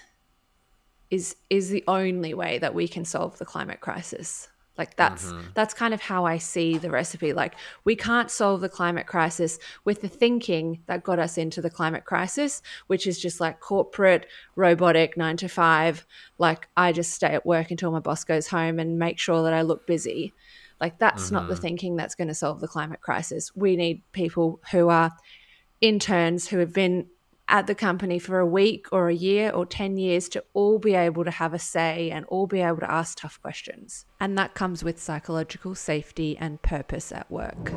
[1.09, 4.49] is is the only way that we can solve the climate crisis.
[4.77, 5.47] Like that's mm-hmm.
[5.53, 7.33] that's kind of how I see the recipe.
[7.33, 11.69] Like we can't solve the climate crisis with the thinking that got us into the
[11.69, 16.05] climate crisis, which is just like corporate, robotic, 9 to 5,
[16.37, 19.53] like I just stay at work until my boss goes home and make sure that
[19.53, 20.33] I look busy.
[20.79, 21.61] Like that's not the mm-hmm.
[21.61, 23.55] thinking that's going to solve the climate crisis.
[23.55, 25.11] We need people who are
[25.81, 27.07] interns who have been
[27.49, 30.95] at the company for a week or a year or 10 years to all be
[30.95, 34.05] able to have a say and all be able to ask tough questions.
[34.19, 37.71] And that comes with psychological safety and purpose at work.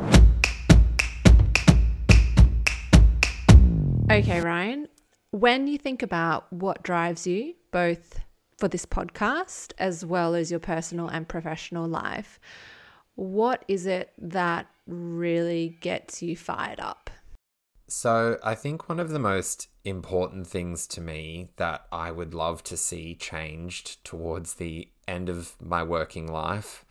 [4.10, 4.88] Okay, Ryan,
[5.30, 8.18] when you think about what drives you, both
[8.58, 12.40] for this podcast as well as your personal and professional life,
[13.14, 17.10] what is it that really gets you fired up?
[17.92, 22.62] So, I think one of the most important things to me that I would love
[22.64, 26.84] to see changed towards the end of my working life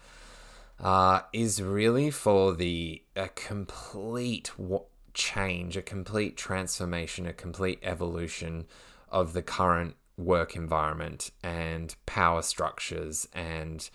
[0.77, 4.51] uh, is really for the a complete
[5.13, 8.65] change, a complete transformation, a complete evolution
[9.09, 13.89] of the current work environment and power structures and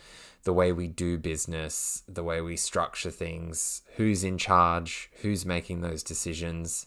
[0.44, 5.82] the way we do business, the way we structure things, who's in charge, who's making
[5.82, 6.86] those decisions.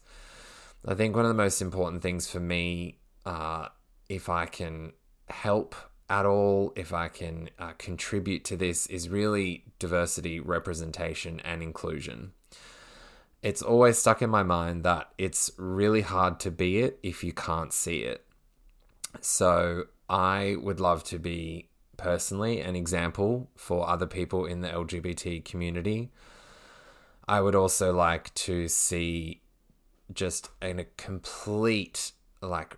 [0.87, 3.67] I think one of the most important things for me, uh,
[4.07, 4.93] if I can
[5.27, 5.75] help
[6.09, 12.31] at all, if I can uh, contribute to this, is really diversity, representation, and inclusion.
[13.43, 17.33] It's always stuck in my mind that it's really hard to be it if you
[17.33, 18.25] can't see it.
[19.19, 25.43] So I would love to be personally an example for other people in the LGBT
[25.43, 26.11] community.
[27.27, 29.41] I would also like to see
[30.13, 32.77] just in a complete like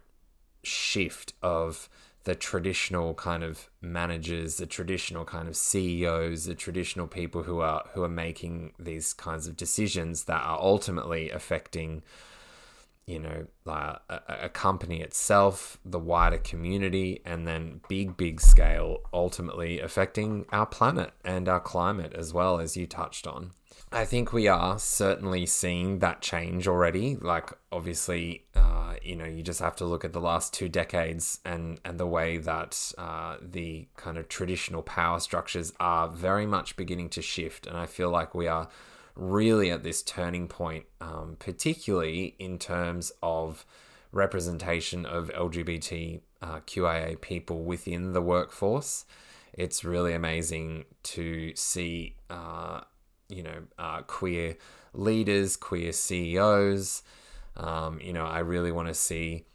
[0.63, 1.89] shift of
[2.25, 7.87] the traditional kind of managers, the traditional kind of CEOs, the traditional people who are
[7.93, 12.03] who are making these kinds of decisions that are ultimately affecting,
[13.05, 18.99] you know, uh, a, a company itself, the wider community, and then big, big scale,
[19.13, 23.53] ultimately affecting our planet and our climate as well as you touched on.
[23.91, 27.15] I think we are certainly seeing that change already.
[27.15, 31.39] Like, obviously, uh, you know, you just have to look at the last two decades
[31.43, 36.75] and, and the way that uh, the kind of traditional power structures are very much
[36.75, 37.65] beginning to shift.
[37.65, 38.69] And I feel like we are
[39.15, 43.65] really at this turning point, um, particularly in terms of
[44.11, 46.59] representation of LGBT uh,
[47.21, 49.05] people within the workforce.
[49.53, 52.81] It's really amazing to see uh,
[53.29, 54.57] you know, uh, queer
[54.93, 57.03] leaders, queer CEOs.
[57.55, 59.45] Um, you know, I really want to see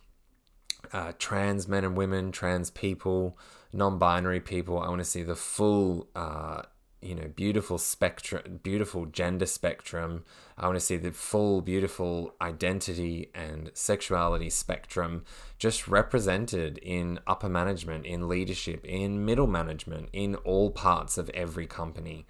[0.92, 3.36] uh, trans men and women, trans people,
[3.72, 4.78] non-binary people.
[4.78, 6.62] I want to see the full, uh,
[7.02, 10.24] you know, beautiful spectrum, beautiful gender spectrum.
[10.56, 15.24] I want to see the full, beautiful identity and sexuality spectrum
[15.58, 21.66] just represented in upper management, in leadership, in middle management, in all parts of every
[21.66, 22.26] company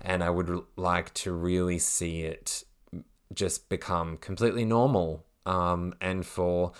[0.00, 2.64] and I would like to really see it
[3.34, 6.72] just become completely normal um, and for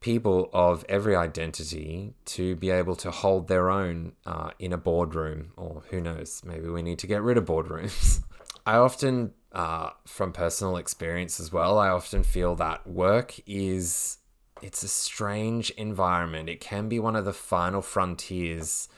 [0.00, 5.52] people of every identity to be able to hold their own uh, in a boardroom,
[5.56, 8.20] or who knows, maybe we need to get rid of boardrooms.
[8.66, 14.18] I often, uh, from personal experience as well, I often feel that work is
[14.60, 16.48] it's a strange environment.
[16.48, 18.88] It can be one of the final frontiers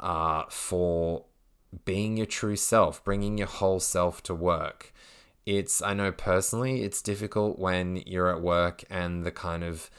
[0.00, 1.24] uh, for
[1.84, 4.92] being your true self, bringing your whole self to work.
[5.46, 9.90] It's, I know personally, it's difficult when you're at work and the kind of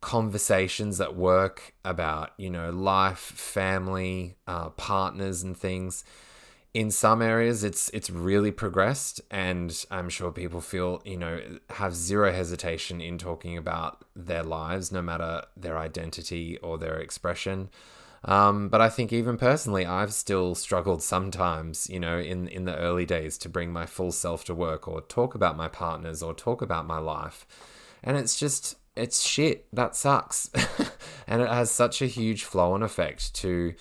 [0.00, 6.04] conversations at work about, you know, life, family, uh, partners, and things.
[6.74, 11.40] In some areas, it's it's really progressed, and I'm sure people feel, you know,
[11.70, 17.70] have zero hesitation in talking about their lives, no matter their identity or their expression.
[18.24, 22.76] Um, but I think even personally, I've still struggled sometimes, you know, in in the
[22.76, 26.32] early days to bring my full self to work or talk about my partners or
[26.32, 27.46] talk about my life.
[28.02, 29.66] And it's just it's shit.
[29.72, 30.50] That sucks.
[31.26, 33.74] and it has such a huge flow on effect to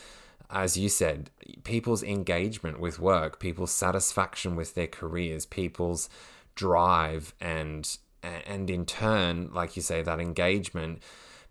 [0.49, 1.31] as you said,
[1.63, 6.09] people's engagement with work, people's satisfaction with their careers, people's
[6.55, 11.01] drive and and in turn, like you say, that engagement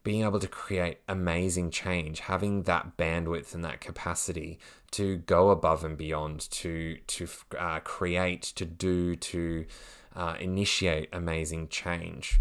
[0.03, 4.59] being able to create amazing change, having that bandwidth and that capacity
[4.91, 7.29] to go above and beyond, to to
[7.59, 9.65] uh, create, to do, to
[10.17, 12.41] uh, initiate amazing change.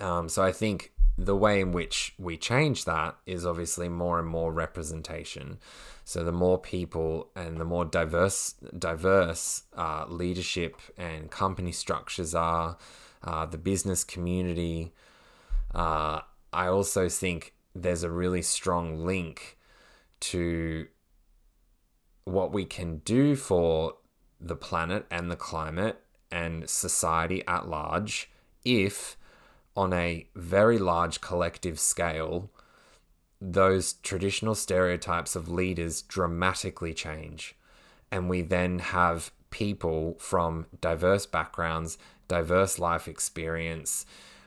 [0.00, 4.28] Um, so I think the way in which we change that is obviously more and
[4.28, 5.58] more representation.
[6.04, 12.76] So the more people and the more diverse diverse uh, leadership and company structures are,
[13.24, 14.92] uh, the business community.
[15.74, 16.20] Uh,
[16.52, 19.58] I also think there's a really strong link
[20.20, 20.86] to
[22.24, 23.94] what we can do for
[24.40, 28.30] the planet and the climate and society at large
[28.64, 29.16] if
[29.76, 32.50] on a very large collective scale,
[33.40, 37.54] those traditional stereotypes of leaders dramatically change.
[38.10, 44.06] And we then have people from diverse backgrounds, diverse life experience.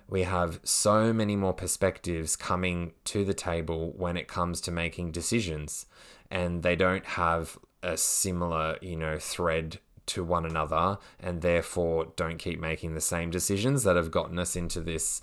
[0.09, 5.11] We have so many more perspectives coming to the table when it comes to making
[5.11, 5.85] decisions.
[6.31, 12.39] And they don't have a similar, you know, thread to one another and therefore don't
[12.39, 15.21] keep making the same decisions that have gotten us into this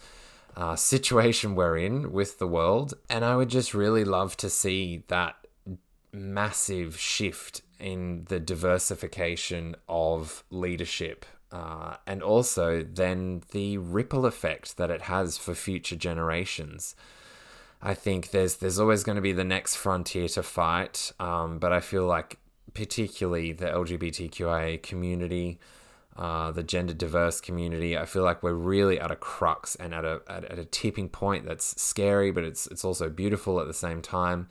[0.57, 2.95] uh, situation we're in with the world.
[3.11, 5.35] And I would just really love to see that
[6.13, 11.27] massive shift in the diversification of leadership.
[11.53, 16.97] Uh, and also then the ripple effect that it has for future generations.
[17.81, 21.73] I think there's there's always going to be the next frontier to fight, um, but
[21.73, 22.39] I feel like
[22.75, 25.59] particularly the LGBTQIA community,
[26.17, 27.97] uh, the gender diverse community.
[27.97, 31.09] I feel like we're really at a crux and at a at, at, a tipping
[31.09, 34.49] point that's scary, but it's it's also beautiful at the same time.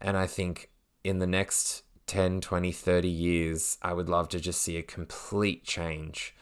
[0.00, 0.70] And I think
[1.04, 5.64] in the next 10, 20, 30 years, I would love to just see a complete
[5.64, 6.34] change.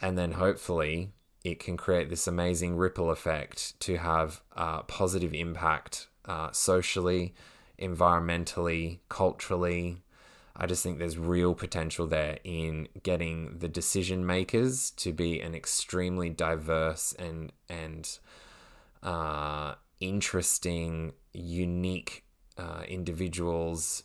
[0.00, 1.12] And then hopefully
[1.44, 7.34] it can create this amazing ripple effect to have a positive impact uh, socially,
[7.78, 10.02] environmentally, culturally,
[10.60, 15.54] I just think there's real potential there in getting the decision makers to be an
[15.54, 18.18] extremely diverse and and
[19.02, 22.24] uh, interesting, unique
[22.58, 24.02] uh, individuals.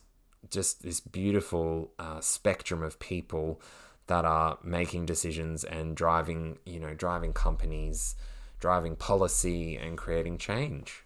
[0.50, 3.60] Just this beautiful uh, spectrum of people
[4.06, 8.14] that are making decisions and driving, you know, driving companies,
[8.60, 11.04] driving policy, and creating change.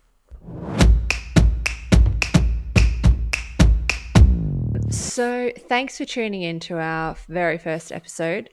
[4.91, 8.51] So, thanks for tuning in to our very first episode.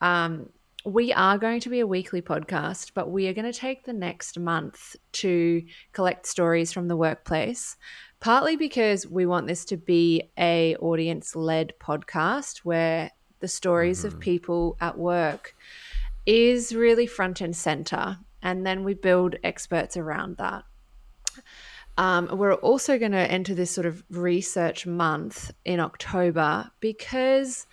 [0.00, 0.48] Um,
[0.84, 3.92] we are going to be a weekly podcast, but we are going to take the
[3.92, 5.62] next month to
[5.92, 7.76] collect stories from the workplace.
[8.20, 13.10] Partly because we want this to be a audience led podcast where
[13.40, 14.08] the stories mm-hmm.
[14.08, 15.54] of people at work
[16.26, 20.64] is really front and center, and then we build experts around that.
[21.96, 27.66] Um, we're also going to enter this sort of research month in October because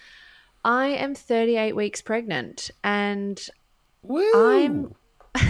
[0.64, 3.40] I am 38 weeks pregnant and
[4.02, 4.32] Woo.
[4.34, 4.96] I'm.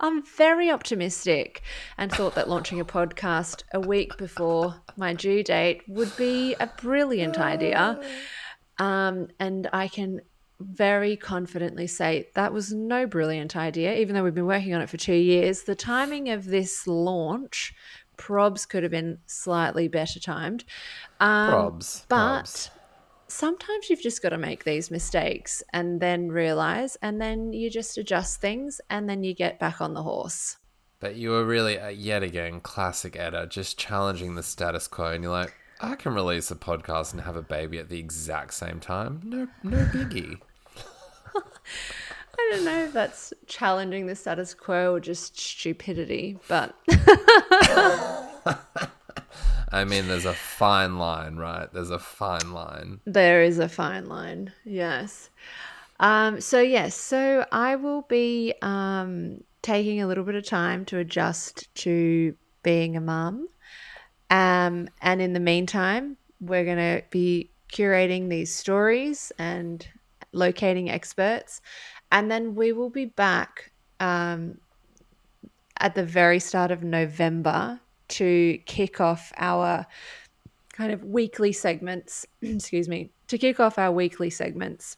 [0.00, 1.62] I'm very optimistic
[1.96, 6.68] and thought that launching a podcast a week before my due date would be a
[6.80, 8.00] brilliant idea.
[8.78, 10.20] Um, and I can
[10.60, 14.88] very confidently say that was no brilliant idea, even though we've been working on it
[14.88, 15.62] for two years.
[15.62, 17.74] The timing of this launch
[18.16, 20.64] probs could have been slightly better timed.
[21.20, 22.04] Um, probs.
[22.08, 22.70] But probs.
[23.28, 27.98] Sometimes you've just got to make these mistakes and then realize, and then you just
[27.98, 30.56] adjust things and then you get back on the horse.
[31.00, 35.12] But you were really, uh, yet again, classic Etta, just challenging the status quo.
[35.12, 38.54] And you're like, I can release a podcast and have a baby at the exact
[38.54, 39.20] same time.
[39.24, 40.38] No, no biggie.
[41.36, 46.74] I don't know if that's challenging the status quo or just stupidity, but.
[49.70, 51.72] I mean, there's a fine line, right?
[51.72, 53.00] There's a fine line.
[53.04, 55.30] There is a fine line, yes.
[56.00, 60.98] Um, so, yes, so I will be um, taking a little bit of time to
[60.98, 63.48] adjust to being a mum.
[64.30, 69.86] Um, and in the meantime, we're going to be curating these stories and
[70.32, 71.60] locating experts
[72.10, 74.58] and then we will be back um,
[75.78, 79.86] at the very start of November to kick off our
[80.72, 82.26] kind of weekly segments.
[82.42, 84.96] excuse me, to kick off our weekly segments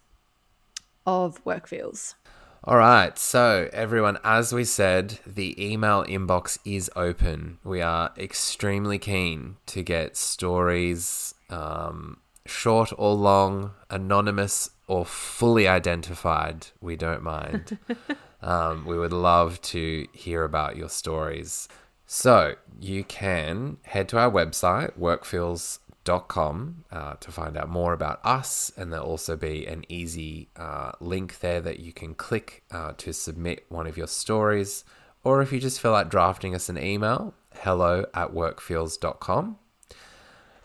[1.06, 2.14] of work feels.
[2.62, 7.58] All right, so everyone, as we said, the email inbox is open.
[7.64, 16.66] We are extremely keen to get stories, um, short or long, anonymous or fully identified,
[16.82, 17.78] we don't mind.
[18.42, 21.66] um, we would love to hear about your stories.
[22.12, 28.72] So you can head to our website, workfeels.com, uh, to find out more about us.
[28.76, 33.12] And there'll also be an easy uh, link there that you can click uh, to
[33.12, 34.82] submit one of your stories.
[35.22, 39.58] or if you just feel like drafting us an email, hello at workfeels.com.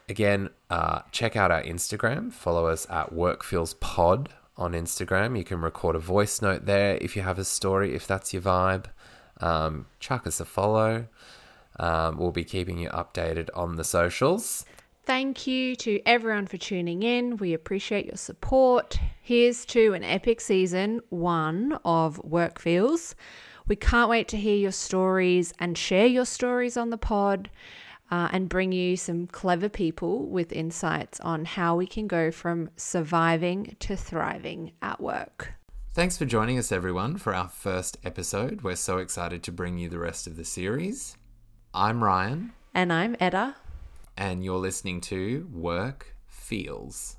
[0.10, 2.34] Again, uh, check out our Instagram.
[2.34, 5.38] Follow us at workfeelspod on Instagram.
[5.38, 8.42] You can record a voice note there if you have a story, if that's your
[8.42, 8.86] vibe.
[9.42, 11.08] Um, chuck us a follow.
[11.80, 14.66] Um, we'll be keeping you updated on the socials.
[15.06, 17.38] Thank you to everyone for tuning in.
[17.38, 19.00] We appreciate your support.
[19.22, 23.14] Here's to an epic season one of Work Feels.
[23.68, 27.50] We can't wait to hear your stories and share your stories on the pod
[28.12, 32.70] uh, and bring you some clever people with insights on how we can go from
[32.76, 35.54] surviving to thriving at work.
[35.96, 38.64] Thanks for joining us, everyone, for our first episode.
[38.64, 41.16] We're so excited to bring you the rest of the series.
[41.74, 42.52] I'm Ryan.
[42.74, 43.56] And I'm Etta.
[44.18, 47.16] And you're listening to Work Feels.